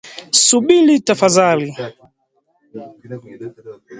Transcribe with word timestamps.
Subiri 0.45 0.95
tafadhali 1.07 1.69